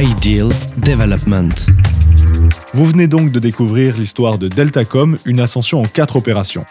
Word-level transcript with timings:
Ideal 0.00 0.48
Development. 0.78 1.50
Vous 2.72 2.86
venez 2.86 3.06
donc 3.06 3.32
de 3.32 3.38
découvrir 3.38 3.98
l'histoire 3.98 4.38
de 4.38 4.48
Deltacom, 4.48 5.18
une 5.26 5.40
ascension 5.40 5.80
en 5.80 5.82
quatre 5.82 6.16
opérations. 6.16 6.64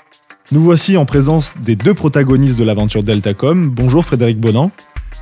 Nous 0.51 0.63
voici 0.63 0.97
en 0.97 1.05
présence 1.05 1.55
des 1.59 1.75
deux 1.75 1.93
protagonistes 1.93 2.57
de 2.57 2.63
l'aventure 2.63 3.03
Deltacom. 3.03 3.69
Bonjour 3.69 4.03
Frédéric 4.03 4.39
Bonan. 4.39 4.71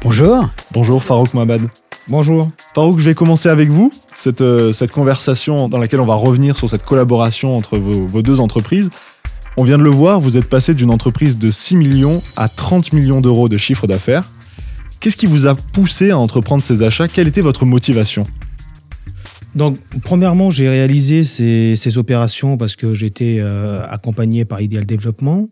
Bonjour. 0.03 0.49
Bonjour 0.71 1.03
Farouk 1.03 1.33
Mohamed. 1.33 1.63
Bonjour. 2.07 2.49
Farouk, 2.73 2.97
je 2.99 3.03
vais 3.03 3.15
commencer 3.15 3.49
avec 3.49 3.67
vous, 3.67 3.91
cette, 4.15 4.39
euh, 4.39 4.71
cette 4.71 4.91
conversation 4.91 5.67
dans 5.67 5.77
laquelle 5.77 5.99
on 5.99 6.05
va 6.05 6.15
revenir 6.15 6.55
sur 6.55 6.69
cette 6.69 6.85
collaboration 6.85 7.57
entre 7.57 7.77
vos, 7.77 8.07
vos 8.07 8.21
deux 8.21 8.39
entreprises. 8.39 8.89
On 9.57 9.65
vient 9.65 9.77
de 9.77 9.83
le 9.83 9.89
voir, 9.89 10.21
vous 10.21 10.37
êtes 10.37 10.47
passé 10.47 10.73
d'une 10.73 10.91
entreprise 10.91 11.37
de 11.37 11.51
6 11.51 11.75
millions 11.75 12.23
à 12.37 12.47
30 12.47 12.93
millions 12.93 13.19
d'euros 13.19 13.49
de 13.49 13.57
chiffre 13.57 13.85
d'affaires. 13.85 14.23
Qu'est-ce 15.07 15.15
qui 15.15 15.25
vous 15.25 15.47
a 15.47 15.55
poussé 15.55 16.09
à 16.09 16.17
entreprendre 16.17 16.61
ces 16.61 16.83
achats? 16.83 17.07
Quelle 17.07 17.29
était 17.29 17.39
votre 17.39 17.65
motivation? 17.65 18.23
Donc, 19.55 19.77
premièrement, 20.03 20.49
j'ai 20.49 20.67
réalisé 20.67 21.23
ces, 21.23 21.97
opérations 21.97 22.57
parce 22.57 22.75
que 22.75 22.93
j'étais 22.93 23.37
euh, 23.39 23.87
accompagné 23.89 24.43
par 24.43 24.59
Ideal 24.59 24.85
Développement. 24.85 25.47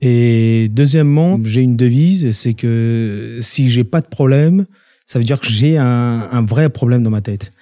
Et 0.00 0.66
deuxièmement, 0.72 1.38
j'ai 1.44 1.60
une 1.60 1.76
devise, 1.76 2.32
c'est 2.32 2.54
que 2.54 3.38
si 3.40 3.70
j'ai 3.70 3.84
pas 3.84 4.00
de 4.00 4.08
problème, 4.08 4.66
ça 5.06 5.20
veut 5.20 5.24
dire 5.24 5.38
que 5.38 5.46
j'ai 5.46 5.78
un 5.78 6.44
vrai 6.44 6.68
problème 6.68 7.04
dans 7.04 7.10
ma 7.10 7.20
tête. 7.20 7.52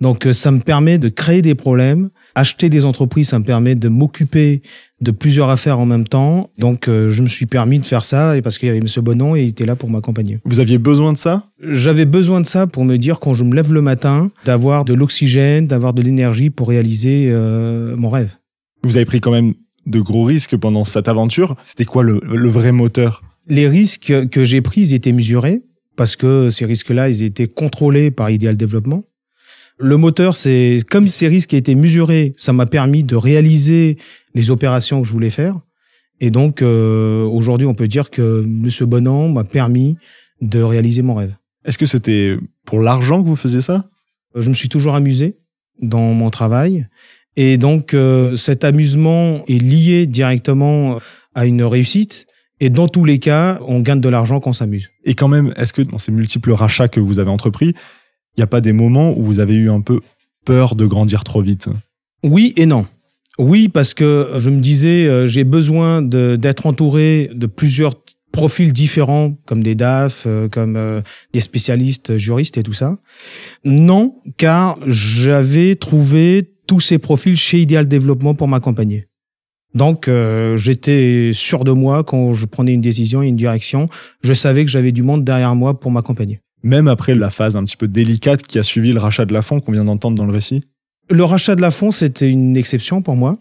Donc, 0.00 0.26
ça 0.32 0.50
me 0.50 0.60
permet 0.60 0.98
de 0.98 1.08
créer 1.08 1.42
des 1.42 1.54
problèmes. 1.54 2.10
Acheter 2.34 2.68
des 2.68 2.84
entreprises, 2.84 3.28
ça 3.28 3.38
me 3.38 3.44
permet 3.44 3.74
de 3.74 3.88
m'occuper 3.88 4.62
de 5.00 5.10
plusieurs 5.10 5.50
affaires 5.50 5.78
en 5.78 5.86
même 5.86 6.06
temps. 6.06 6.50
Donc, 6.58 6.88
euh, 6.88 7.10
je 7.10 7.22
me 7.22 7.28
suis 7.28 7.46
permis 7.46 7.78
de 7.78 7.86
faire 7.86 8.04
ça 8.04 8.36
et 8.36 8.42
parce 8.42 8.58
qu'il 8.58 8.68
y 8.68 8.70
avait 8.70 8.80
M. 8.80 8.86
Bonon 9.02 9.36
et 9.36 9.42
il 9.42 9.48
était 9.48 9.66
là 9.66 9.76
pour 9.76 9.90
m'accompagner. 9.90 10.38
Vous 10.44 10.60
aviez 10.60 10.78
besoin 10.78 11.12
de 11.12 11.18
ça? 11.18 11.48
J'avais 11.60 12.06
besoin 12.06 12.40
de 12.40 12.46
ça 12.46 12.66
pour 12.66 12.84
me 12.84 12.96
dire 12.96 13.18
quand 13.18 13.34
je 13.34 13.44
me 13.44 13.54
lève 13.54 13.72
le 13.72 13.82
matin, 13.82 14.30
d'avoir 14.44 14.84
de 14.84 14.94
l'oxygène, 14.94 15.66
d'avoir 15.66 15.92
de 15.92 16.02
l'énergie 16.02 16.50
pour 16.50 16.68
réaliser 16.68 17.28
euh, 17.30 17.96
mon 17.96 18.10
rêve. 18.10 18.34
Vous 18.82 18.96
avez 18.96 19.04
pris 19.04 19.20
quand 19.20 19.32
même 19.32 19.54
de 19.86 20.00
gros 20.00 20.24
risques 20.24 20.56
pendant 20.56 20.84
cette 20.84 21.08
aventure. 21.08 21.56
C'était 21.62 21.84
quoi 21.84 22.02
le, 22.02 22.20
le, 22.22 22.48
vrai 22.48 22.72
moteur? 22.72 23.22
Les 23.48 23.68
risques 23.68 24.28
que 24.30 24.44
j'ai 24.44 24.60
pris, 24.60 24.82
ils 24.82 24.94
étaient 24.94 25.12
mesurés 25.12 25.62
parce 25.96 26.16
que 26.16 26.50
ces 26.50 26.64
risques-là, 26.64 27.08
ils 27.08 27.22
étaient 27.22 27.48
contrôlés 27.48 28.10
par 28.10 28.30
Ideal 28.30 28.56
Développement. 28.56 29.02
Le 29.82 29.96
moteur, 29.96 30.36
c'est 30.36 30.78
comme 30.90 31.06
ces 31.06 31.26
risques 31.26 31.54
étaient 31.54 31.74
mesurés, 31.74 32.34
ça 32.36 32.52
m'a 32.52 32.66
permis 32.66 33.02
de 33.02 33.16
réaliser 33.16 33.96
les 34.34 34.50
opérations 34.50 35.00
que 35.00 35.08
je 35.08 35.12
voulais 35.12 35.30
faire. 35.30 35.58
Et 36.20 36.30
donc, 36.30 36.60
euh, 36.60 37.24
aujourd'hui, 37.24 37.66
on 37.66 37.72
peut 37.72 37.88
dire 37.88 38.10
que 38.10 38.44
M. 38.44 38.68
Bonan 38.86 39.30
m'a 39.30 39.44
permis 39.44 39.96
de 40.42 40.60
réaliser 40.60 41.00
mon 41.00 41.14
rêve. 41.14 41.34
Est-ce 41.64 41.78
que 41.78 41.86
c'était 41.86 42.36
pour 42.66 42.80
l'argent 42.80 43.22
que 43.22 43.26
vous 43.26 43.36
faisiez 43.36 43.62
ça? 43.62 43.88
Je 44.34 44.50
me 44.50 44.54
suis 44.54 44.68
toujours 44.68 44.94
amusé 44.94 45.38
dans 45.80 46.12
mon 46.12 46.28
travail. 46.28 46.86
Et 47.36 47.56
donc, 47.56 47.94
euh, 47.94 48.36
cet 48.36 48.64
amusement 48.64 49.42
est 49.48 49.62
lié 49.62 50.06
directement 50.06 50.98
à 51.34 51.46
une 51.46 51.62
réussite. 51.62 52.26
Et 52.60 52.68
dans 52.68 52.86
tous 52.86 53.06
les 53.06 53.18
cas, 53.18 53.58
on 53.66 53.80
gagne 53.80 54.02
de 54.02 54.08
l'argent 54.10 54.40
quand 54.40 54.50
on 54.50 54.52
s'amuse. 54.52 54.90
Et 55.04 55.14
quand 55.14 55.28
même, 55.28 55.54
est-ce 55.56 55.72
que 55.72 55.80
dans 55.80 55.96
ces 55.96 56.12
multiples 56.12 56.52
rachats 56.52 56.88
que 56.88 57.00
vous 57.00 57.18
avez 57.18 57.30
entrepris, 57.30 57.74
n'y 58.40 58.44
a 58.44 58.48
pas 58.48 58.60
des 58.60 58.72
moments 58.72 59.16
où 59.16 59.22
vous 59.22 59.40
avez 59.40 59.54
eu 59.54 59.70
un 59.70 59.80
peu 59.80 60.00
peur 60.44 60.74
de 60.74 60.86
grandir 60.86 61.24
trop 61.24 61.42
vite 61.42 61.68
Oui 62.24 62.52
et 62.56 62.66
non. 62.66 62.86
Oui, 63.40 63.68
parce 63.68 63.94
que 63.94 64.32
je 64.36 64.50
me 64.50 64.60
disais, 64.60 65.06
euh, 65.06 65.26
j'ai 65.26 65.44
besoin 65.44 66.02
d'être 66.02 66.66
entouré 66.66 67.30
de 67.32 67.46
plusieurs 67.46 67.94
profils 68.32 68.70
différents, 68.72 69.32
comme 69.46 69.62
des 69.62 69.74
DAF, 69.74 70.24
euh, 70.26 70.46
comme 70.48 70.76
euh, 70.76 71.00
des 71.32 71.40
spécialistes 71.40 72.18
juristes 72.18 72.58
et 72.58 72.62
tout 72.62 72.74
ça. 72.74 72.98
Non, 73.64 74.14
car 74.36 74.78
j'avais 74.86 75.74
trouvé 75.74 76.52
tous 76.66 76.80
ces 76.80 76.98
profils 76.98 77.36
chez 77.36 77.62
Ideal 77.62 77.88
Développement 77.88 78.34
pour 78.34 78.46
m'accompagner. 78.46 79.06
Donc 79.72 80.10
j'étais 80.56 81.30
sûr 81.32 81.62
de 81.62 81.70
moi 81.70 82.02
quand 82.02 82.32
je 82.32 82.44
prenais 82.46 82.74
une 82.74 82.80
décision 82.80 83.22
et 83.22 83.28
une 83.28 83.36
direction. 83.36 83.88
Je 84.20 84.32
savais 84.32 84.64
que 84.64 84.70
j'avais 84.70 84.90
du 84.90 85.04
monde 85.04 85.24
derrière 85.24 85.54
moi 85.54 85.78
pour 85.78 85.92
m'accompagner. 85.92 86.40
Même 86.62 86.88
après 86.88 87.14
la 87.14 87.30
phase 87.30 87.56
un 87.56 87.64
petit 87.64 87.76
peu 87.76 87.88
délicate 87.88 88.42
qui 88.42 88.58
a 88.58 88.62
suivi 88.62 88.92
le 88.92 88.98
rachat 88.98 89.24
de 89.24 89.32
la 89.32 89.42
fond 89.42 89.58
qu'on 89.58 89.72
vient 89.72 89.84
d'entendre 89.84 90.16
dans 90.16 90.26
le 90.26 90.32
récit 90.32 90.64
Le 91.08 91.24
rachat 91.24 91.54
de 91.54 91.62
la 91.62 91.70
fond, 91.70 91.90
c'était 91.90 92.30
une 92.30 92.56
exception 92.56 93.02
pour 93.02 93.16
moi. 93.16 93.38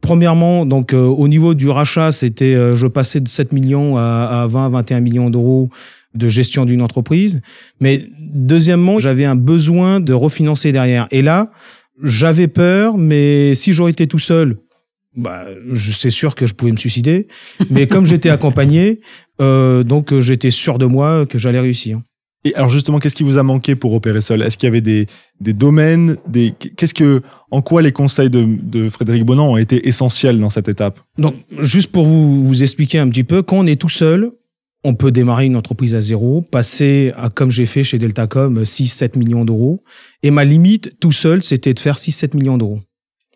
Premièrement, 0.00 0.64
donc 0.64 0.92
euh, 0.92 1.04
au 1.04 1.28
niveau 1.28 1.54
du 1.54 1.68
rachat, 1.68 2.12
c'était 2.12 2.54
euh, 2.54 2.74
je 2.74 2.86
passais 2.86 3.20
de 3.20 3.28
7 3.28 3.52
millions 3.52 3.96
à, 3.96 4.42
à 4.42 4.46
20, 4.46 4.68
21 4.70 5.00
millions 5.00 5.30
d'euros 5.30 5.70
de 6.14 6.28
gestion 6.28 6.64
d'une 6.64 6.82
entreprise. 6.82 7.40
Mais 7.80 8.04
deuxièmement, 8.18 8.98
j'avais 8.98 9.24
un 9.24 9.36
besoin 9.36 10.00
de 10.00 10.12
refinancer 10.12 10.72
derrière. 10.72 11.08
Et 11.10 11.22
là, 11.22 11.50
j'avais 12.02 12.48
peur, 12.48 12.96
mais 12.96 13.54
si 13.54 13.72
j'aurais 13.72 13.90
été 13.90 14.06
tout 14.06 14.18
seul, 14.18 14.58
bah, 15.16 15.46
c'est 15.74 16.10
sûr 16.10 16.34
que 16.34 16.46
je 16.46 16.54
pouvais 16.54 16.72
me 16.72 16.76
suicider. 16.76 17.26
Mais 17.70 17.86
comme 17.86 18.06
j'étais 18.06 18.30
accompagné, 18.38 19.00
euh, 19.40 19.82
donc 19.82 20.16
j'étais 20.18 20.50
sûr 20.50 20.78
de 20.78 20.86
moi 20.86 21.26
que 21.26 21.38
j'allais 21.38 21.60
réussir. 21.60 22.00
Et 22.44 22.54
alors 22.54 22.68
justement, 22.68 22.98
qu'est-ce 22.98 23.16
qui 23.16 23.24
vous 23.24 23.36
a 23.36 23.42
manqué 23.42 23.74
pour 23.74 23.92
opérer 23.92 24.20
seul 24.20 24.42
Est-ce 24.42 24.56
qu'il 24.56 24.68
y 24.68 24.70
avait 24.70 24.80
des, 24.80 25.06
domaines 25.40 26.16
qu'est-ce 26.76 26.94
que, 26.94 27.22
En 27.50 27.62
quoi 27.62 27.82
les 27.82 27.92
conseils 27.92 28.30
de, 28.30 28.88
Frédéric 28.88 29.24
Bonan 29.24 29.52
ont 29.52 29.56
été 29.56 29.88
essentiels 29.88 30.38
dans 30.38 30.50
cette 30.50 30.68
étape? 30.68 31.00
Donc, 31.18 31.34
juste 31.58 31.90
pour 31.90 32.04
vous, 32.04 32.44
vous 32.44 32.62
expliquer 32.62 32.98
un 32.98 33.08
petit 33.08 33.24
peu, 33.24 33.42
quand 33.42 33.58
on 33.58 33.66
est 33.66 33.80
tout 33.80 33.88
seul, 33.88 34.30
on 34.84 34.94
peut 34.94 35.10
démarrer 35.10 35.46
une 35.46 35.56
entreprise 35.56 35.96
à 35.96 36.00
zéro, 36.00 36.42
passer 36.42 37.12
à, 37.16 37.30
comme 37.30 37.50
j'ai 37.50 37.66
fait 37.66 37.82
chez 37.82 37.98
Deltacom, 37.98 38.62
6-7 38.62 39.18
millions 39.18 39.44
d'euros. 39.44 39.82
Et 40.22 40.30
ma 40.30 40.44
limite, 40.44 40.98
tout 41.00 41.12
seul, 41.12 41.42
c'était 41.42 41.74
de 41.74 41.80
faire 41.80 41.96
6-7 41.96 42.36
millions 42.36 42.56
d'euros. 42.56 42.80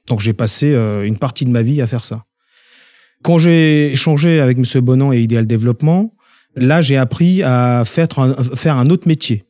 Donc 0.08 0.20
j'ai 0.20 0.32
passé 0.32 0.72
euh, 0.72 1.04
une 1.04 1.18
partie 1.18 1.44
de 1.44 1.50
ma 1.50 1.62
vie 1.62 1.80
à 1.82 1.86
faire 1.86 2.04
ça. 2.04 2.24
Quand 3.22 3.38
j'ai 3.38 3.92
échangé 3.92 4.40
avec 4.40 4.58
M. 4.58 4.64
Bonan 4.80 5.12
et 5.12 5.20
Ideal 5.20 5.46
Développement, 5.46 6.14
là 6.56 6.80
j'ai 6.80 6.96
appris 6.96 7.42
à 7.42 7.84
faire 7.86 8.06
un, 8.18 8.34
faire 8.54 8.76
un 8.76 8.90
autre 8.90 9.08
métier. 9.08 9.44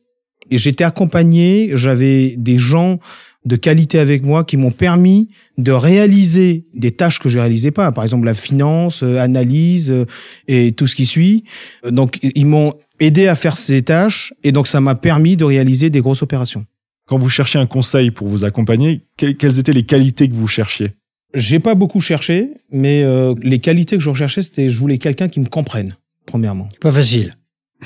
Et 0.51 0.57
j'étais 0.57 0.83
accompagné, 0.83 1.71
j'avais 1.73 2.35
des 2.37 2.57
gens 2.57 2.99
de 3.45 3.55
qualité 3.55 3.99
avec 3.99 4.23
moi 4.23 4.43
qui 4.43 4.57
m'ont 4.57 4.71
permis 4.71 5.29
de 5.57 5.71
réaliser 5.71 6.65
des 6.73 6.91
tâches 6.91 7.19
que 7.19 7.29
je 7.29 7.39
réalisais 7.39 7.71
pas. 7.71 7.91
Par 7.91 8.03
exemple, 8.03 8.25
la 8.25 8.33
finance, 8.33 9.03
euh, 9.03 9.17
analyse 9.17 9.91
euh, 9.91 10.05
et 10.47 10.71
tout 10.71 10.87
ce 10.87 10.95
qui 10.95 11.05
suit. 11.05 11.43
Donc, 11.89 12.19
ils 12.21 12.45
m'ont 12.45 12.73
aidé 12.99 13.27
à 13.27 13.35
faire 13.35 13.57
ces 13.57 13.81
tâches 13.81 14.33
et 14.43 14.51
donc 14.51 14.67
ça 14.67 14.79
m'a 14.79 14.95
permis 14.95 15.35
de 15.35 15.43
réaliser 15.43 15.89
des 15.89 15.99
grosses 15.99 16.21
opérations. 16.21 16.65
Quand 17.05 17.17
vous 17.17 17.29
cherchiez 17.29 17.59
un 17.59 17.65
conseil 17.65 18.11
pour 18.11 18.27
vous 18.27 18.45
accompagner, 18.45 19.01
quelles 19.17 19.59
étaient 19.59 19.73
les 19.73 19.83
qualités 19.83 20.29
que 20.29 20.33
vous 20.33 20.47
cherchiez? 20.47 20.91
J'ai 21.33 21.59
pas 21.59 21.75
beaucoup 21.75 21.99
cherché, 21.99 22.51
mais 22.71 23.03
euh, 23.03 23.33
les 23.41 23.59
qualités 23.59 23.97
que 23.97 24.03
je 24.03 24.09
recherchais, 24.09 24.41
c'était 24.41 24.69
je 24.69 24.79
voulais 24.79 24.99
quelqu'un 24.99 25.27
qui 25.27 25.39
me 25.39 25.47
comprenne, 25.47 25.89
premièrement. 26.33 26.67
Pas 26.81 26.91
facile. 26.91 27.35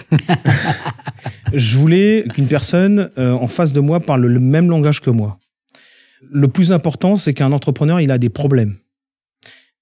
je 1.53 1.77
voulais 1.77 2.23
qu'une 2.33 2.47
personne 2.47 3.09
euh, 3.17 3.33
en 3.33 3.49
face 3.49 3.73
de 3.73 3.81
moi 3.81 3.99
parle 3.99 4.25
le 4.25 4.39
même 4.39 4.69
langage 4.69 5.01
que 5.01 5.09
moi. 5.09 5.37
Le 6.31 6.47
plus 6.47 6.71
important, 6.71 7.17
c'est 7.17 7.33
qu'un 7.33 7.51
entrepreneur, 7.51 7.99
il 7.99 8.09
a 8.09 8.17
des 8.17 8.29
problèmes. 8.29 8.77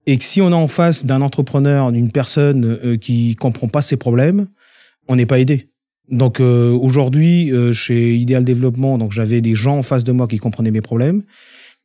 Et 0.07 0.17
que 0.17 0.23
si 0.23 0.41
on 0.41 0.49
est 0.49 0.55
en 0.55 0.67
face 0.67 1.05
d'un 1.05 1.21
entrepreneur, 1.21 1.91
d'une 1.91 2.11
personne 2.11 2.65
euh, 2.65 2.97
qui 2.97 3.35
comprend 3.35 3.67
pas 3.67 3.83
ses 3.83 3.97
problèmes, 3.97 4.47
on 5.07 5.15
n'est 5.15 5.27
pas 5.27 5.39
aidé. 5.39 5.69
Donc 6.09 6.39
euh, 6.39 6.71
aujourd'hui, 6.71 7.51
euh, 7.51 7.71
chez 7.71 8.15
Ideal 8.15 8.45
Développement, 8.45 8.97
donc 8.97 9.11
j'avais 9.11 9.41
des 9.41 9.53
gens 9.53 9.77
en 9.77 9.83
face 9.83 10.03
de 10.03 10.11
moi 10.11 10.27
qui 10.27 10.39
comprenaient 10.39 10.71
mes 10.71 10.81
problèmes. 10.81 11.21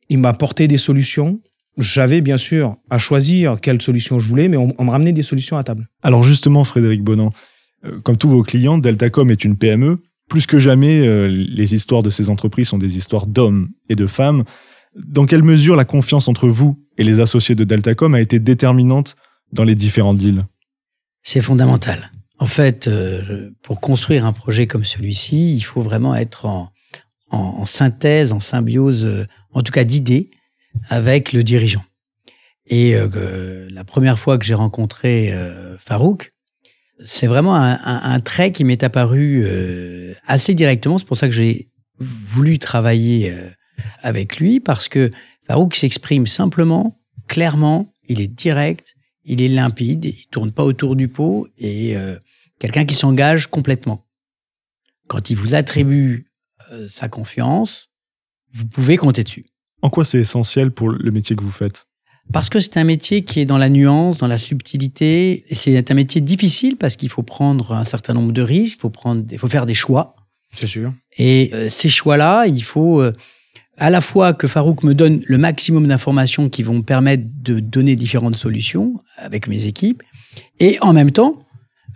Ils 0.09 0.17
m'apportaient 0.17 0.67
des 0.67 0.77
solutions. 0.77 1.41
J'avais 1.77 2.21
bien 2.21 2.37
sûr 2.37 2.75
à 2.89 2.97
choisir 2.97 3.59
quelle 3.61 3.81
solution 3.81 4.19
je 4.19 4.27
voulais, 4.27 4.47
mais 4.47 4.57
on, 4.57 4.73
on 4.77 4.83
me 4.83 4.91
ramenait 4.91 5.13
des 5.13 5.23
solutions 5.23 5.57
à 5.57 5.63
table. 5.63 5.87
Alors 6.03 6.23
justement, 6.23 6.63
Frédéric 6.63 7.03
Bonan, 7.03 7.31
euh, 7.85 7.99
comme 8.01 8.17
tous 8.17 8.29
vos 8.29 8.43
clients, 8.43 8.77
Deltacom 8.77 9.29
est 9.31 9.45
une 9.45 9.57
PME. 9.57 9.99
Plus 10.29 10.45
que 10.45 10.59
jamais, 10.59 11.05
euh, 11.07 11.27
les 11.27 11.73
histoires 11.73 12.03
de 12.03 12.09
ces 12.09 12.29
entreprises 12.29 12.69
sont 12.69 12.77
des 12.77 12.97
histoires 12.97 13.27
d'hommes 13.27 13.69
et 13.89 13.95
de 13.95 14.07
femmes. 14.07 14.43
Dans 14.95 15.25
quelle 15.25 15.43
mesure 15.43 15.75
la 15.75 15.85
confiance 15.85 16.27
entre 16.27 16.49
vous 16.49 16.77
et 16.97 17.03
les 17.03 17.19
associés 17.19 17.55
de 17.55 17.63
Deltacom 17.63 18.13
a 18.13 18.21
été 18.21 18.39
déterminante 18.39 19.15
dans 19.53 19.63
les 19.63 19.75
différents 19.75 20.13
deals? 20.13 20.45
C'est 21.23 21.41
fondamental. 21.41 22.11
En 22.39 22.47
fait, 22.47 22.87
euh, 22.87 23.51
pour 23.61 23.79
construire 23.79 24.25
un 24.25 24.33
projet 24.33 24.67
comme 24.67 24.83
celui-ci, 24.83 25.53
il 25.53 25.61
faut 25.61 25.81
vraiment 25.81 26.15
être 26.15 26.45
en, 26.45 26.71
en, 27.29 27.37
en 27.37 27.65
synthèse, 27.65 28.33
en 28.33 28.39
symbiose, 28.39 29.05
euh, 29.05 29.27
en 29.53 29.61
tout 29.61 29.71
cas 29.71 29.83
d'idées, 29.83 30.31
avec 30.89 31.33
le 31.33 31.43
dirigeant. 31.43 31.83
Et 32.67 32.95
euh, 32.95 33.67
la 33.71 33.83
première 33.83 34.19
fois 34.19 34.37
que 34.37 34.45
j'ai 34.45 34.53
rencontré 34.53 35.33
euh, 35.33 35.77
Farouk, 35.79 36.33
c'est 37.03 37.27
vraiment 37.27 37.55
un, 37.55 37.73
un, 37.73 38.13
un, 38.13 38.19
trait 38.19 38.51
qui 38.51 38.63
m'est 38.63 38.83
apparu 38.83 39.41
euh, 39.43 40.13
assez 40.25 40.53
directement. 40.53 40.97
C'est 40.97 41.07
pour 41.07 41.17
ça 41.17 41.27
que 41.27 41.33
j'ai 41.33 41.69
voulu 41.99 42.59
travailler 42.59 43.35
avec 44.01 44.37
lui, 44.37 44.59
parce 44.59 44.87
que 44.87 45.11
Farouk 45.47 45.75
s'exprime 45.75 46.25
simplement, 46.25 46.99
clairement, 47.27 47.91
il 48.07 48.21
est 48.21 48.27
direct, 48.27 48.95
il 49.23 49.41
est 49.41 49.47
limpide, 49.47 50.05
il 50.05 50.27
tourne 50.27 50.51
pas 50.51 50.63
autour 50.63 50.95
du 50.95 51.07
pot 51.07 51.47
et 51.57 51.95
euh, 51.95 52.17
quelqu'un 52.59 52.85
qui 52.85 52.95
s'engage 52.95 53.47
complètement. 53.47 54.05
Quand 55.07 55.29
il 55.29 55.37
vous 55.37 55.55
attribue 55.55 56.31
euh, 56.71 56.87
sa 56.89 57.09
confiance, 57.09 57.89
vous 58.53 58.65
pouvez 58.65 58.97
compter 58.97 59.23
dessus. 59.23 59.45
En 59.81 59.89
quoi 59.89 60.05
c'est 60.05 60.19
essentiel 60.19 60.71
pour 60.71 60.89
le 60.89 61.11
métier 61.11 61.35
que 61.35 61.43
vous 61.43 61.51
faites? 61.51 61.87
Parce 62.31 62.49
que 62.49 62.59
c'est 62.59 62.77
un 62.77 62.83
métier 62.83 63.23
qui 63.23 63.39
est 63.39 63.45
dans 63.45 63.57
la 63.57 63.69
nuance, 63.69 64.17
dans 64.17 64.27
la 64.27 64.37
subtilité. 64.37 65.43
Et 65.49 65.55
c'est 65.55 65.91
un 65.91 65.93
métier 65.93 66.21
difficile 66.21 66.77
parce 66.77 66.95
qu'il 66.95 67.09
faut 67.09 67.23
prendre 67.23 67.73
un 67.73 67.83
certain 67.83 68.13
nombre 68.13 68.31
de 68.31 68.41
risques, 68.41 68.77
il 68.77 68.81
faut, 68.81 68.89
prendre, 68.89 69.23
il 69.31 69.39
faut 69.39 69.47
faire 69.47 69.65
des 69.65 69.73
choix. 69.73 70.15
C'est 70.53 70.67
sûr. 70.67 70.93
Et 71.17 71.49
euh, 71.53 71.69
ces 71.69 71.89
choix-là, 71.89 72.45
il 72.45 72.63
faut 72.63 73.01
euh, 73.01 73.13
à 73.77 73.89
la 73.89 74.01
fois 74.01 74.33
que 74.33 74.47
Farouk 74.47 74.83
me 74.83 74.93
donne 74.93 75.21
le 75.25 75.37
maximum 75.37 75.87
d'informations 75.87 76.49
qui 76.49 76.63
vont 76.63 76.75
me 76.75 76.83
permettre 76.83 77.23
de 77.25 77.59
donner 77.59 77.95
différentes 77.95 78.35
solutions 78.35 79.01
avec 79.17 79.47
mes 79.47 79.65
équipes, 79.65 80.03
et 80.59 80.77
en 80.81 80.93
même 80.93 81.11
temps 81.11 81.45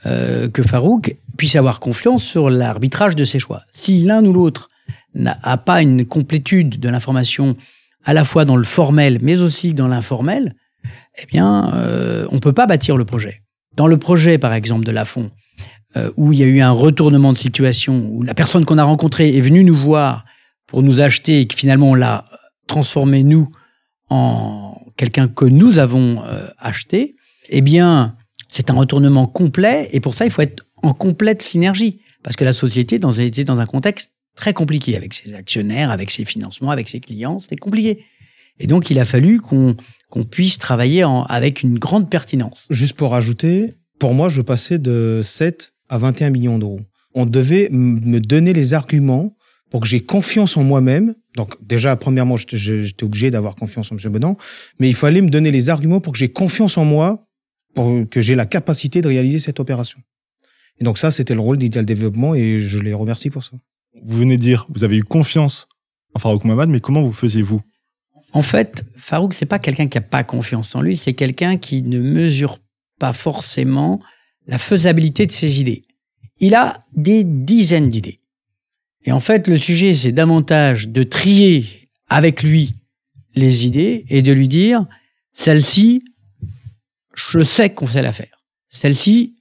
euh, 0.06 0.50
que 0.50 0.64
Farouk 0.64 1.16
puisse 1.38 1.56
avoir 1.56 1.80
confiance 1.80 2.24
sur 2.24 2.50
l'arbitrage 2.50 3.16
de 3.16 3.24
ses 3.24 3.40
choix. 3.40 3.64
Si 3.72 4.04
l'un 4.04 4.26
ou 4.26 4.34
l'autre 4.34 4.70
n'a 5.16 5.58
pas 5.58 5.82
une 5.82 6.06
complétude 6.06 6.80
de 6.80 6.90
l'information 6.90 7.56
à 8.04 8.14
la 8.14 8.24
fois 8.24 8.46
dans 8.46 8.58
le 8.58 8.64
formel 8.64 9.20
mais 9.22 9.38
aussi 9.38 9.74
dans 9.74 9.88
l'informel, 9.88 10.56
eh 11.18 11.26
bien, 11.26 11.74
euh, 11.74 12.28
on 12.32 12.40
peut 12.40 12.54
pas 12.54 12.68
bâtir 12.68 12.98
le 12.98 13.06
projet. 13.06 13.42
Dans 13.76 13.88
le 13.88 13.98
projet, 13.98 14.38
par 14.38 14.54
exemple, 14.54 14.86
de 14.86 14.92
Lafont, 14.92 15.32
euh, 15.98 16.12
où 16.18 16.34
il 16.34 16.40
y 16.40 16.44
a 16.44 16.48
eu 16.48 16.62
un 16.62 16.72
retournement 16.72 17.34
de 17.34 17.38
situation, 17.38 18.08
où 18.10 18.24
la 18.24 18.34
personne 18.34 18.66
qu'on 18.66 18.78
a 18.78 18.84
rencontrée 18.84 19.36
est 19.36 19.42
venue 19.42 19.64
nous 19.64 19.76
voir 19.76 20.26
pour 20.68 20.84
nous 20.84 21.00
acheter 21.02 21.42
et 21.42 21.48
que 21.48 21.56
finalement 21.56 21.92
on 21.92 21.96
l'a 21.96 22.26
transformé, 22.68 23.24
nous, 23.24 23.50
en 24.10 24.80
quelqu'un 24.98 25.28
que 25.28 25.46
nous 25.46 25.80
avons 25.80 26.24
euh, 26.24 26.48
acheté, 26.58 27.16
eh 27.50 27.62
bien, 27.62 28.16
c'est 28.50 28.70
un 28.70 28.76
retournement 28.76 29.28
complet 29.28 29.90
et 29.92 30.00
pour 30.00 30.14
ça, 30.14 30.26
il 30.26 30.32
faut 30.32 30.42
être 30.42 30.66
en 30.84 30.94
complète 30.94 31.42
synergie. 31.42 32.02
Parce 32.24 32.36
que 32.36 32.44
la 32.44 32.54
société 32.54 32.96
était 32.96 33.44
dans 33.44 33.60
un 33.60 33.66
contexte 33.68 34.12
très 34.36 34.54
compliqué 34.54 34.96
avec 34.96 35.14
ses 35.14 35.34
actionnaires, 35.34 35.92
avec 35.92 36.12
ses 36.12 36.26
financements, 36.26 36.72
avec 36.72 36.88
ses 36.90 37.00
clients, 37.00 37.40
c'était 37.40 37.56
compliqué. 37.56 38.04
Et 38.60 38.68
donc, 38.68 38.90
il 38.90 39.00
a 39.00 39.06
fallu 39.06 39.40
qu'on 39.42 39.76
puisse 40.30 40.58
travailler 40.58 41.06
avec 41.28 41.64
une 41.64 41.78
grande 41.78 42.10
pertinence. 42.10 42.68
Juste 42.70 42.96
pour 42.96 43.12
rajouter, 43.12 43.74
pour 44.00 44.14
moi, 44.14 44.30
je 44.30 44.42
passais 44.42 44.80
de 44.80 45.22
7 45.24 45.74
à 45.90 45.98
21 45.98 46.30
millions 46.30 46.58
d'euros. 46.60 46.80
On 47.14 47.26
devait 47.26 47.70
me 47.72 48.20
donner 48.20 48.54
les 48.54 48.74
arguments 48.74 49.36
pour 49.72 49.82
que 49.82 49.88
j'ai 49.88 50.00
confiance 50.02 50.56
en 50.58 50.64
moi-même. 50.64 51.16
Donc 51.36 51.56
déjà, 51.62 51.96
premièrement, 51.98 52.38
j'étais- 52.38 53.04
obligé 53.04 53.30
d'avoir 53.32 53.56
confiance 53.56 53.92
en 53.92 53.98
M. 53.98 54.12
Bedan, 54.12 54.38
mais 54.80 54.88
il 54.88 54.96
fallait 54.96 55.22
me 55.22 55.30
donner 55.30 55.52
les 55.52 55.70
arguments 55.70 56.00
pour 56.00 56.14
que 56.14 56.20
j'ai 56.20 56.30
confiance 56.30 56.78
en 56.78 56.86
moi, 56.86 57.28
pour 57.74 58.08
que 58.10 58.22
j'ai 58.22 58.36
la 58.36 58.46
capacité 58.46 59.02
de 59.02 59.08
réaliser 59.10 59.40
cette 59.40 59.60
opération. 59.60 60.00
Et 60.80 60.84
donc 60.86 60.98
ça, 60.98 61.12
c'était 61.12 61.34
le 61.34 61.42
rôle 61.42 61.58
d'Ideal 61.58 61.86
Développement 61.86 62.36
et 62.36 62.60
je 62.62 62.80
les 62.80 62.94
remercie 62.94 63.30
pour 63.30 63.44
ça. 63.44 63.52
Vous 64.04 64.20
venez 64.20 64.38
de 64.38 64.42
dire, 64.42 64.66
vous 64.70 64.84
avez 64.84 64.98
eu 64.98 65.04
confiance 65.04 65.68
en 66.14 66.20
Farouk 66.20 66.44
Mohamed, 66.44 66.70
mais 66.70 66.80
comment 66.80 67.02
vous 67.02 67.14
faisiez-vous? 67.14 67.62
En 68.34 68.42
fait, 68.42 68.86
Farouk, 68.98 69.34
c'est 69.34 69.46
pas 69.46 69.60
quelqu'un 69.60 69.88
qui 69.88 69.98
a 69.98 70.02
pas 70.02 70.24
confiance 70.24 70.76
en 70.76 70.82
lui, 70.82 70.98
c'est 70.98 71.14
quelqu'un 71.14 71.58
qui 71.58 71.82
ne 71.82 72.00
mesure 72.00 72.60
pas 73.00 73.14
forcément 73.14 74.02
la 74.48 74.58
faisabilité 74.58 75.26
de 75.26 75.32
ses 75.32 75.60
idées. 75.60 75.84
Il 76.40 76.54
a 76.56 76.80
des 76.94 77.24
dizaines 77.24 77.90
d'idées. 77.90 78.20
Et 79.06 79.12
en 79.12 79.20
fait, 79.20 79.48
le 79.48 79.58
sujet, 79.58 79.94
c'est 79.94 80.12
davantage 80.12 80.90
de 80.90 81.04
trier 81.04 81.90
avec 82.08 82.44
lui 82.44 82.74
les 83.36 83.66
idées 83.66 84.06
et 84.10 84.22
de 84.22 84.32
lui 84.32 84.48
dire, 84.48 84.86
celle-ci, 85.34 86.04
je 87.14 87.42
sais 87.42 87.70
qu'on 87.70 87.88
sait 87.88 88.02
la 88.02 88.12
faire. 88.12 88.44
Celle-ci, 88.68 89.36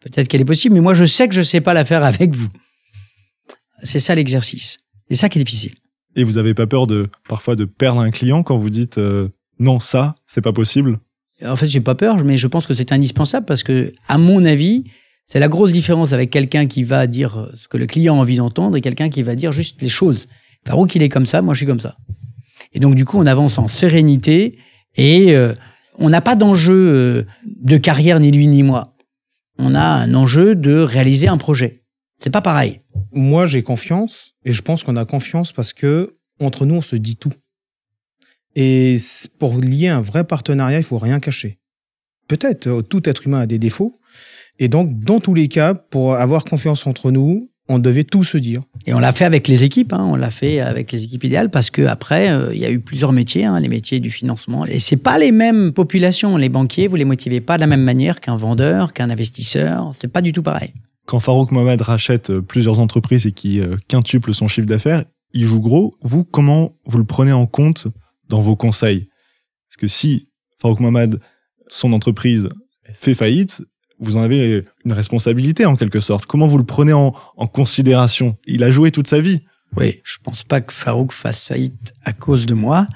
peut-être 0.00 0.28
qu'elle 0.28 0.40
est 0.40 0.46
possible, 0.46 0.74
mais 0.74 0.80
moi, 0.80 0.94
je 0.94 1.04
sais 1.04 1.28
que 1.28 1.34
je 1.34 1.42
sais 1.42 1.60
pas 1.60 1.74
la 1.74 1.84
faire 1.84 2.04
avec 2.04 2.34
vous. 2.34 2.48
C'est 3.82 3.98
ça 3.98 4.14
l'exercice. 4.14 4.78
C'est 5.08 5.16
ça 5.16 5.28
qui 5.28 5.38
est 5.38 5.44
difficile. 5.44 5.74
Et 6.16 6.24
vous 6.24 6.32
n'avez 6.32 6.54
pas 6.54 6.66
peur 6.66 6.86
de 6.86 7.08
parfois 7.28 7.56
de 7.56 7.64
perdre 7.64 8.00
un 8.00 8.10
client 8.10 8.42
quand 8.42 8.58
vous 8.58 8.70
dites 8.70 8.98
euh, 8.98 9.28
non, 9.58 9.80
ça, 9.80 10.14
c'est 10.26 10.40
pas 10.40 10.52
possible? 10.52 10.98
En 11.44 11.56
fait, 11.56 11.66
j'ai 11.66 11.80
pas 11.80 11.94
peur, 11.94 12.24
mais 12.24 12.36
je 12.36 12.46
pense 12.46 12.66
que 12.66 12.74
c'est 12.74 12.92
indispensable 12.92 13.46
parce 13.46 13.62
que, 13.62 13.92
à 14.08 14.18
mon 14.18 14.44
avis, 14.44 14.84
c'est 15.26 15.38
la 15.38 15.48
grosse 15.48 15.72
différence 15.72 16.12
avec 16.12 16.30
quelqu'un 16.30 16.66
qui 16.66 16.82
va 16.84 17.06
dire 17.06 17.50
ce 17.54 17.68
que 17.68 17.76
le 17.76 17.86
client 17.86 18.16
a 18.16 18.18
envie 18.18 18.36
d'entendre 18.36 18.76
et 18.76 18.80
quelqu'un 18.80 19.08
qui 19.08 19.22
va 19.22 19.34
dire 19.34 19.52
juste 19.52 19.80
les 19.82 19.88
choses. 19.88 20.26
Farouk, 20.66 20.94
il 20.94 21.02
est 21.02 21.08
comme 21.08 21.26
ça, 21.26 21.42
moi 21.42 21.54
je 21.54 21.58
suis 21.58 21.66
comme 21.66 21.80
ça. 21.80 21.96
Et 22.72 22.80
donc, 22.80 22.94
du 22.94 23.04
coup, 23.04 23.18
on 23.18 23.26
avance 23.26 23.58
en 23.58 23.68
sérénité 23.68 24.58
et 24.96 25.34
euh, 25.34 25.54
on 25.98 26.08
n'a 26.08 26.20
pas 26.20 26.34
d'enjeu 26.34 26.74
euh, 26.74 27.22
de 27.44 27.76
carrière, 27.76 28.20
ni 28.20 28.30
lui 28.30 28.46
ni 28.46 28.62
moi. 28.62 28.94
On 29.58 29.74
a 29.74 29.82
un 29.82 30.14
enjeu 30.14 30.54
de 30.54 30.78
réaliser 30.78 31.28
un 31.28 31.38
projet. 31.38 31.77
C'est 32.18 32.30
pas 32.30 32.40
pareil. 32.40 32.80
Moi, 33.12 33.46
j'ai 33.46 33.62
confiance 33.62 34.34
et 34.44 34.52
je 34.52 34.62
pense 34.62 34.82
qu'on 34.82 34.96
a 34.96 35.04
confiance 35.04 35.52
parce 35.52 35.72
que 35.72 36.16
entre 36.40 36.66
nous, 36.66 36.76
on 36.76 36.80
se 36.80 36.96
dit 36.96 37.16
tout. 37.16 37.32
Et 38.54 38.96
pour 39.38 39.56
lier 39.58 39.88
un 39.88 40.00
vrai 40.00 40.24
partenariat, 40.24 40.78
il 40.78 40.84
faut 40.84 40.98
rien 40.98 41.20
cacher. 41.20 41.58
Peut-être, 42.26 42.66
euh, 42.66 42.82
tout 42.82 43.08
être 43.08 43.26
humain 43.26 43.40
a 43.40 43.46
des 43.46 43.58
défauts. 43.58 44.00
Et 44.58 44.68
donc, 44.68 44.98
dans 44.98 45.20
tous 45.20 45.34
les 45.34 45.48
cas, 45.48 45.74
pour 45.74 46.16
avoir 46.16 46.44
confiance 46.44 46.86
entre 46.86 47.10
nous, 47.10 47.50
on 47.68 47.78
devait 47.78 48.04
tout 48.04 48.24
se 48.24 48.38
dire. 48.38 48.62
Et 48.86 48.94
on 48.94 48.98
l'a 48.98 49.12
fait 49.12 49.24
avec 49.24 49.46
les 49.46 49.62
équipes, 49.62 49.92
hein, 49.92 50.04
on 50.10 50.16
l'a 50.16 50.30
fait 50.30 50.58
avec 50.60 50.90
les 50.90 51.04
équipes 51.04 51.24
idéales 51.24 51.50
parce 51.50 51.70
que 51.70 51.82
après, 51.82 52.30
euh, 52.30 52.50
il 52.52 52.58
y 52.58 52.64
a 52.64 52.70
eu 52.70 52.80
plusieurs 52.80 53.12
métiers, 53.12 53.44
hein, 53.44 53.60
les 53.60 53.68
métiers 53.68 54.00
du 54.00 54.10
financement. 54.10 54.64
Et 54.66 54.78
c'est 54.78 54.96
pas 54.96 55.18
les 55.18 55.32
mêmes 55.32 55.72
populations. 55.72 56.36
Les 56.36 56.48
banquiers, 56.48 56.88
vous 56.88 56.96
les 56.96 57.04
motivez 57.04 57.40
pas 57.40 57.56
de 57.56 57.60
la 57.60 57.66
même 57.66 57.82
manière 57.82 58.20
qu'un 58.20 58.36
vendeur, 58.36 58.92
qu'un 58.92 59.10
investisseur. 59.10 59.92
C'est 59.94 60.08
pas 60.08 60.22
du 60.22 60.32
tout 60.32 60.42
pareil. 60.42 60.72
Quand 61.08 61.20
Farouk 61.20 61.52
Mohamed 61.52 61.80
rachète 61.80 62.28
euh, 62.28 62.42
plusieurs 62.42 62.80
entreprises 62.80 63.24
et 63.24 63.32
qui 63.32 63.60
euh, 63.60 63.76
quintuple 63.88 64.34
son 64.34 64.46
chiffre 64.46 64.66
d'affaires, 64.66 65.06
il 65.32 65.46
joue 65.46 65.58
gros. 65.58 65.94
Vous, 66.02 66.22
comment 66.22 66.76
vous 66.84 66.98
le 66.98 67.04
prenez 67.04 67.32
en 67.32 67.46
compte 67.46 67.86
dans 68.28 68.42
vos 68.42 68.56
conseils? 68.56 69.08
Parce 69.68 69.78
que 69.78 69.86
si 69.86 70.28
Farouk 70.60 70.80
Mohamed, 70.80 71.18
son 71.66 71.94
entreprise, 71.94 72.50
fait 72.92 73.14
faillite, 73.14 73.62
vous 73.98 74.16
en 74.16 74.22
avez 74.22 74.62
une 74.84 74.92
responsabilité 74.92 75.64
en 75.64 75.76
quelque 75.76 76.00
sorte. 76.00 76.26
Comment 76.26 76.46
vous 76.46 76.58
le 76.58 76.66
prenez 76.66 76.92
en, 76.92 77.14
en 77.38 77.46
considération? 77.46 78.36
Il 78.46 78.62
a 78.62 78.70
joué 78.70 78.90
toute 78.90 79.08
sa 79.08 79.22
vie. 79.22 79.40
Oui, 79.78 80.00
je 80.04 80.18
pense 80.22 80.44
pas 80.44 80.60
que 80.60 80.74
Farouk 80.74 81.12
fasse 81.12 81.42
faillite 81.42 81.94
à 82.04 82.12
cause 82.12 82.44
de 82.44 82.52
moi, 82.52 82.86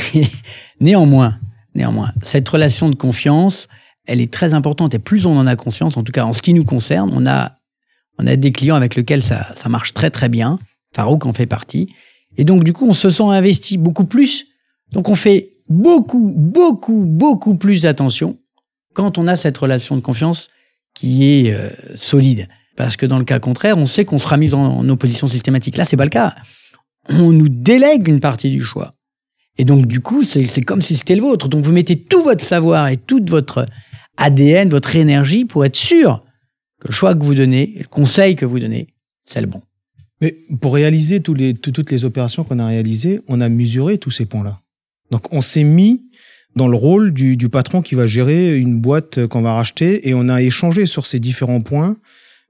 néanmoins, 0.80 1.38
néanmoins, 1.74 2.10
cette 2.22 2.48
relation 2.48 2.88
de 2.88 2.94
confiance, 2.94 3.68
elle 4.06 4.20
est 4.20 4.32
très 4.32 4.54
importante 4.54 4.94
et 4.94 4.98
plus 4.98 5.26
on 5.26 5.36
en 5.36 5.46
a 5.46 5.56
conscience, 5.56 5.96
en 5.96 6.02
tout 6.02 6.12
cas 6.12 6.24
en 6.24 6.32
ce 6.32 6.42
qui 6.42 6.54
nous 6.54 6.64
concerne, 6.64 7.10
on 7.12 7.26
a, 7.26 7.56
on 8.18 8.26
a 8.26 8.36
des 8.36 8.52
clients 8.52 8.76
avec 8.76 8.94
lesquels 8.94 9.22
ça, 9.22 9.48
ça 9.54 9.68
marche 9.68 9.94
très 9.94 10.10
très 10.10 10.28
bien. 10.28 10.58
Farouk 10.94 11.26
en 11.26 11.32
fait 11.32 11.46
partie. 11.46 11.88
Et 12.36 12.44
donc, 12.44 12.64
du 12.64 12.72
coup, 12.72 12.86
on 12.88 12.94
se 12.94 13.10
sent 13.10 13.24
investi 13.24 13.76
beaucoup 13.78 14.04
plus. 14.04 14.46
Donc, 14.92 15.08
on 15.08 15.14
fait 15.14 15.52
beaucoup, 15.68 16.32
beaucoup, 16.36 17.04
beaucoup 17.04 17.56
plus 17.56 17.86
attention 17.86 18.38
quand 18.92 19.18
on 19.18 19.26
a 19.26 19.36
cette 19.36 19.58
relation 19.58 19.96
de 19.96 20.00
confiance 20.00 20.48
qui 20.94 21.24
est 21.24 21.52
euh, 21.52 21.70
solide. 21.96 22.48
Parce 22.76 22.96
que 22.96 23.06
dans 23.06 23.18
le 23.18 23.24
cas 23.24 23.38
contraire, 23.38 23.78
on 23.78 23.86
sait 23.86 24.04
qu'on 24.04 24.18
sera 24.18 24.36
mis 24.36 24.54
en, 24.54 24.88
opposition 24.88 25.26
systématique. 25.26 25.76
Là, 25.76 25.84
c'est 25.84 25.96
pas 25.96 26.04
le 26.04 26.10
cas. 26.10 26.34
On 27.08 27.30
nous 27.30 27.48
délègue 27.48 28.08
une 28.08 28.20
partie 28.20 28.50
du 28.50 28.62
choix. 28.62 28.92
Et 29.58 29.64
donc, 29.64 29.86
du 29.86 30.00
coup, 30.00 30.24
c'est 30.24 30.44
c'est 30.44 30.62
comme 30.62 30.82
si 30.82 30.96
c'était 30.96 31.14
le 31.14 31.22
vôtre. 31.22 31.48
Donc, 31.48 31.64
vous 31.64 31.72
mettez 31.72 32.00
tout 32.00 32.22
votre 32.22 32.44
savoir 32.44 32.88
et 32.88 32.96
toute 32.96 33.30
votre 33.30 33.66
ADN, 34.16 34.68
votre 34.68 34.96
énergie 34.96 35.44
pour 35.44 35.64
être 35.64 35.76
sûr 35.76 36.24
que 36.80 36.88
le 36.88 36.94
choix 36.94 37.14
que 37.14 37.24
vous 37.24 37.34
donnez, 37.34 37.74
le 37.78 37.84
conseil 37.84 38.36
que 38.36 38.44
vous 38.44 38.60
donnez, 38.60 38.88
c'est 39.24 39.40
le 39.40 39.46
bon. 39.46 39.62
Mais 40.20 40.36
pour 40.60 40.74
réaliser 40.74 41.20
toutes 41.20 41.90
les 41.90 42.04
opérations 42.04 42.44
qu'on 42.44 42.58
a 42.58 42.66
réalisées, 42.66 43.20
on 43.28 43.40
a 43.40 43.48
mesuré 43.48 43.98
tous 43.98 44.10
ces 44.10 44.26
points-là. 44.26 44.60
Donc 45.10 45.32
on 45.32 45.40
s'est 45.40 45.64
mis 45.64 46.02
dans 46.56 46.68
le 46.68 46.76
rôle 46.76 47.12
du, 47.12 47.36
du 47.36 47.48
patron 47.48 47.82
qui 47.82 47.94
va 47.94 48.06
gérer 48.06 48.56
une 48.56 48.80
boîte 48.80 49.26
qu'on 49.26 49.42
va 49.42 49.54
racheter 49.54 50.08
et 50.08 50.14
on 50.14 50.28
a 50.28 50.40
échangé 50.40 50.86
sur 50.86 51.06
ces 51.06 51.20
différents 51.20 51.60
points. 51.60 51.96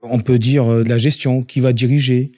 On 0.03 0.21
peut 0.21 0.39
dire 0.39 0.71
euh, 0.71 0.85
de 0.85 0.89
la 0.89 0.99
gestion, 0.99 1.43
qui 1.43 1.61
va 1.61 1.73
diriger. 1.73 2.33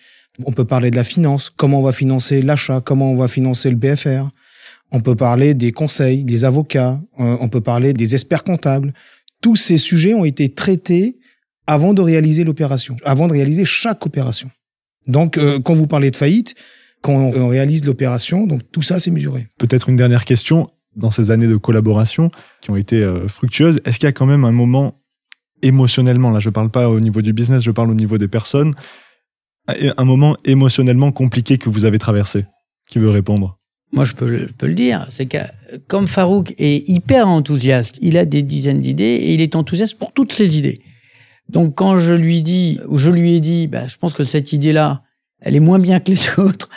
On 0.45 0.52
peut 0.52 0.64
parler 0.64 0.90
de 0.90 0.97
la 0.97 1.04
finance, 1.04 1.50
comment 1.50 1.80
on 1.80 1.83
va 1.83 1.92
financer 1.92 2.42
l'achat, 2.42 2.80
comment 2.85 3.11
on 3.11 3.16
va 3.16 3.26
financer 3.26 3.71
le 3.71 3.76
BFR. 3.76 4.28
On 4.92 5.00
peut 5.00 5.16
parler 5.16 5.54
des 5.54 5.73
conseils, 5.73 6.23
des 6.23 6.45
avocats, 6.45 7.00
euh, 7.18 7.37
on 7.40 7.49
peut 7.49 7.61
parler 7.61 7.92
des 7.92 8.14
experts 8.14 8.45
comptables. 8.45 8.92
Tous 9.43 9.57
ces 9.57 9.76
sujets 9.76 10.14
ont 10.14 10.25
été 10.25 10.49
traités 10.49 11.19
avant 11.66 11.95
de 11.95 12.02
réaliser 12.02 12.45
l'opération, 12.45 12.97
avant 13.05 13.26
de 13.26 13.33
réaliser 13.33 13.64
chaque 13.64 14.07
opération. 14.07 14.50
Donc, 15.07 15.38
euh, 15.38 15.61
quand 15.61 15.75
vous 15.75 15.87
parlez 15.87 16.11
de 16.11 16.16
faillite, 16.16 16.55
quand 17.02 17.14
on, 17.14 17.49
réalise 17.49 17.85
l'opération, 17.85 18.47
donc 18.47 18.62
tout 18.73 18.83
ça, 18.83 18.99
c'est 18.99 19.11
mesuré. 19.11 19.49
Peut-être 19.59 19.88
une 19.88 19.97
dernière 19.97 20.25
question. 20.25 20.71
Dans 20.97 21.11
ces 21.11 21.31
années 21.31 21.47
de 21.47 21.57
collaboration 21.57 22.31
qui 22.62 22.71
ont 22.71 22.76
été 22.76 22.97
euh, 22.97 23.28
fructueuses, 23.28 23.81
est-ce 23.85 23.99
qu'il 23.99 24.07
y 24.07 24.09
a 24.09 24.12
quand 24.12 24.25
même 24.25 24.47
un 24.47 24.52
moment 24.52 24.95
émotionnellement, 25.61 26.31
là 26.31 26.40
je 26.40 26.49
parle 26.49 26.71
pas 26.71 26.88
au 26.88 27.00
niveau 27.00 27.21
du 27.21 27.35
business, 27.35 27.62
je 27.62 27.71
parle 27.71 27.90
au 27.90 27.95
niveau 27.95 28.16
des 28.16 28.28
personnes, 28.28 28.75
un 29.69 30.05
moment 30.05 30.37
émotionnellement 30.45 31.12
compliqué 31.12 31.59
que 31.59 31.69
vous 31.69 31.85
avez 31.85 31.99
traversé 31.99 32.47
Qui 32.88 32.99
veut 32.99 33.11
répondre? 33.11 33.59
Moi, 33.93 34.05
je 34.05 34.14
peux, 34.14 34.26
le- 34.26 34.49
je 34.49 34.52
peux 34.52 34.66
le 34.66 34.75
dire. 34.75 35.07
C'est 35.11 35.26
que 35.26 35.38
comme 35.87 36.07
Farouk 36.09 36.55
est 36.59 36.88
hyper 36.88 37.28
enthousiaste, 37.28 37.99
il 38.02 38.16
a 38.19 38.25
des 38.25 38.43
dizaines 38.43 38.81
d'idées 38.81 39.05
et 39.05 39.35
il 39.35 39.40
est 39.40 39.55
enthousiaste 39.57 39.97
pour 39.99 40.12
toutes 40.12 40.33
ses 40.33 40.59
idées. 40.59 40.81
Donc, 41.49 41.75
quand 41.76 41.99
je 41.99 42.12
lui 42.12 42.43
dis, 42.43 42.81
ou 42.88 42.99
je 42.99 43.11
lui 43.11 43.37
ai 43.37 43.40
dit, 43.40 43.69
bah, 43.69 43.87
je 43.87 43.97
pense 43.97 44.12
que 44.12 44.25
cette 44.25 44.52
idée-là, 44.52 45.02
elle 45.40 45.55
est 45.55 45.61
moins 45.61 45.78
bien 45.78 46.00
que 46.00 46.11
les 46.11 46.19
autres. 46.40 46.69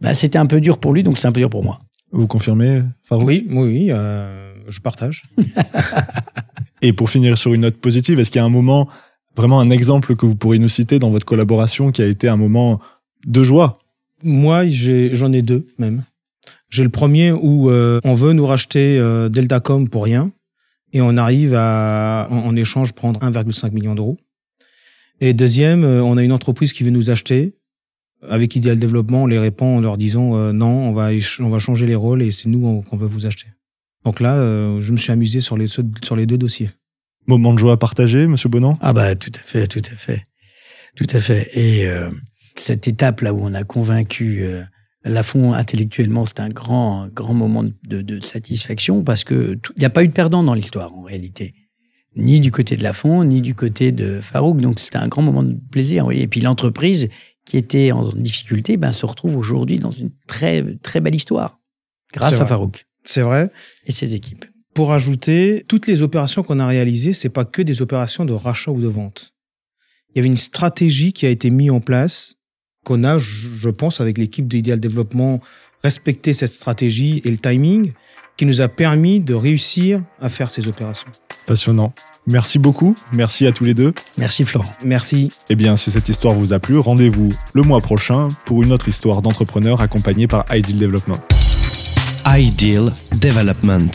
Bah, 0.00 0.14
c'était 0.14 0.38
un 0.38 0.46
peu 0.46 0.60
dur 0.60 0.78
pour 0.78 0.92
lui, 0.92 1.02
donc 1.02 1.18
c'est 1.18 1.26
un 1.28 1.32
peu 1.32 1.40
dur 1.40 1.50
pour 1.50 1.62
moi. 1.64 1.78
Vous 2.10 2.26
confirmez, 2.26 2.82
Farouk? 3.04 3.26
Oui, 3.26 3.46
oui, 3.50 3.86
euh, 3.90 4.52
je 4.68 4.80
partage. 4.80 5.22
Et 6.82 6.92
pour 6.92 7.10
finir 7.10 7.36
sur 7.36 7.52
une 7.54 7.62
note 7.62 7.76
positive, 7.76 8.18
est-ce 8.20 8.30
qu'il 8.30 8.38
y 8.38 8.42
a 8.42 8.44
un 8.44 8.48
moment, 8.50 8.88
vraiment 9.36 9.60
un 9.60 9.70
exemple 9.70 10.14
que 10.16 10.26
vous 10.26 10.36
pourriez 10.36 10.60
nous 10.60 10.68
citer 10.68 10.98
dans 10.98 11.10
votre 11.10 11.26
collaboration 11.26 11.90
qui 11.90 12.02
a 12.02 12.06
été 12.06 12.28
un 12.28 12.36
moment 12.36 12.80
de 13.26 13.42
joie? 13.42 13.78
Moi, 14.22 14.66
j'en 14.68 15.32
ai, 15.32 15.42
deux 15.42 15.66
même. 15.78 16.04
J'ai 16.70 16.82
le 16.82 16.88
premier 16.90 17.32
où 17.32 17.70
euh, 17.70 18.00
on 18.04 18.14
veut 18.14 18.32
nous 18.32 18.46
racheter 18.46 18.98
euh, 18.98 19.28
Deltacom 19.28 19.88
pour 19.88 20.04
rien 20.04 20.32
et 20.92 21.00
on 21.00 21.16
arrive 21.16 21.54
à, 21.54 22.26
en, 22.30 22.38
en 22.38 22.56
échange, 22.56 22.92
prendre 22.92 23.20
1,5 23.20 23.72
million 23.72 23.94
d'euros. 23.94 24.16
Et 25.20 25.32
deuxième, 25.34 25.84
euh, 25.84 26.02
on 26.02 26.16
a 26.16 26.22
une 26.22 26.32
entreprise 26.32 26.72
qui 26.72 26.82
veut 26.84 26.90
nous 26.90 27.10
acheter. 27.10 27.54
Avec 28.28 28.56
Ideal 28.56 28.78
Développement, 28.78 29.22
on 29.22 29.26
les 29.26 29.38
répond 29.38 29.76
en 29.76 29.80
leur 29.80 29.96
disant 29.96 30.34
euh, 30.36 30.52
non, 30.52 30.88
on 30.88 30.92
va, 30.92 31.10
on 31.40 31.48
va 31.50 31.58
changer 31.60 31.86
les 31.86 31.94
rôles 31.94 32.20
et 32.22 32.30
c'est 32.32 32.48
nous 32.48 32.66
on- 32.66 32.82
qu'on 32.82 32.96
veut 32.96 33.06
vous 33.06 33.26
acheter. 33.26 33.46
Donc 34.04 34.18
là, 34.20 34.36
euh, 34.36 34.80
je 34.80 34.90
me 34.92 34.96
suis 34.96 35.12
amusé 35.12 35.40
sur 35.40 35.56
les, 35.56 35.66
sur 35.68 36.16
les 36.16 36.26
deux 36.26 36.38
dossiers. 36.38 36.70
Moment 37.28 37.52
de 37.54 37.58
joie 37.58 37.78
partagé, 37.78 38.26
monsieur 38.26 38.48
Bonan? 38.48 38.76
Ah 38.80 38.92
bah 38.92 39.14
tout 39.14 39.30
à 39.34 39.38
fait, 39.40 39.66
tout 39.68 39.82
à 39.92 39.94
fait, 39.94 40.26
tout 40.96 41.06
à 41.12 41.20
fait. 41.20 41.48
Et 41.52 41.86
euh, 41.86 42.10
cette 42.56 42.88
étape 42.88 43.20
là 43.20 43.32
où 43.34 43.38
on 43.40 43.54
a 43.54 43.62
convaincu 43.64 44.40
euh, 44.42 44.62
Lafont 45.08 45.52
intellectuellement, 45.52 46.24
c'est 46.26 46.40
un 46.40 46.48
grand, 46.48 47.08
grand 47.08 47.34
moment 47.34 47.64
de, 47.64 48.02
de 48.02 48.20
satisfaction 48.24 49.02
parce 49.04 49.24
que 49.24 49.54
tout- 49.54 49.72
il 49.76 49.80
n'y 49.80 49.84
a 49.86 49.90
pas 49.90 50.04
eu 50.04 50.08
de 50.08 50.12
perdant 50.12 50.42
dans 50.42 50.54
l'histoire 50.54 50.94
en 50.94 51.02
réalité, 51.02 51.54
ni 52.16 52.40
du 52.40 52.50
côté 52.52 52.76
de 52.76 52.82
Lafont, 52.82 53.24
ni 53.24 53.40
du 53.42 53.54
côté 53.54 53.92
de 53.92 54.20
Farouk. 54.20 54.60
Donc 54.60 54.80
c'était 54.80 54.98
un 54.98 55.08
grand 55.08 55.22
moment 55.22 55.42
de 55.42 55.56
plaisir. 55.70 56.10
Et 56.10 56.26
puis 56.26 56.40
l'entreprise 56.40 57.08
qui 57.44 57.56
était 57.56 57.92
en 57.92 58.12
difficulté, 58.12 58.76
ben 58.76 58.92
se 58.92 59.06
retrouve 59.06 59.36
aujourd'hui 59.36 59.78
dans 59.78 59.90
une 59.90 60.10
très, 60.26 60.62
très 60.82 61.00
belle 61.00 61.14
histoire 61.14 61.58
grâce 62.12 62.38
à. 62.40 62.46
Farouk 62.46 62.86
C'est 63.04 63.22
vrai. 63.22 63.50
et 63.86 63.92
ses 63.92 64.14
équipes. 64.14 64.44
Pour 64.74 64.92
ajouter, 64.92 65.64
toutes 65.66 65.86
les 65.86 66.02
opérations 66.02 66.42
qu'on 66.42 66.60
a 66.60 66.66
réalisées, 66.66 67.12
c'est 67.12 67.30
pas 67.30 67.44
que 67.44 67.62
des 67.62 67.82
opérations 67.82 68.24
de 68.24 68.32
rachat 68.32 68.70
ou 68.70 68.80
de 68.80 68.86
vente. 68.86 69.32
Il 70.10 70.16
y 70.16 70.18
avait 70.20 70.28
une 70.28 70.36
stratégie 70.36 71.12
qui 71.12 71.26
a 71.26 71.30
été 71.30 71.50
mise 71.50 71.70
en 71.70 71.80
place, 71.80 72.34
qu'on 72.88 73.04
a, 73.04 73.18
je 73.18 73.68
pense, 73.68 74.00
avec 74.00 74.16
l'équipe 74.16 74.48
d'Ideal 74.48 74.80
Développement, 74.80 75.40
respecté 75.84 76.32
cette 76.32 76.52
stratégie 76.52 77.20
et 77.26 77.30
le 77.30 77.36
timing, 77.36 77.92
qui 78.38 78.46
nous 78.46 78.62
a 78.62 78.68
permis 78.68 79.20
de 79.20 79.34
réussir 79.34 80.00
à 80.22 80.30
faire 80.30 80.48
ces 80.48 80.68
opérations. 80.68 81.08
Passionnant. 81.46 81.92
Merci 82.26 82.58
beaucoup. 82.58 82.94
Merci 83.12 83.46
à 83.46 83.52
tous 83.52 83.64
les 83.64 83.74
deux. 83.74 83.92
Merci 84.16 84.46
Florent. 84.46 84.72
Merci. 84.84 85.28
Eh 85.50 85.54
bien, 85.54 85.76
si 85.76 85.90
cette 85.90 86.08
histoire 86.08 86.34
vous 86.34 86.54
a 86.54 86.58
plu, 86.58 86.78
rendez-vous 86.78 87.28
le 87.52 87.62
mois 87.62 87.80
prochain 87.80 88.28
pour 88.46 88.62
une 88.62 88.72
autre 88.72 88.88
histoire 88.88 89.20
d'entrepreneur 89.20 89.82
accompagnée 89.82 90.26
par 90.26 90.44
Ideal 90.50 90.78
Development. 90.78 91.20
Ideal 92.26 92.92
Development. 93.20 93.90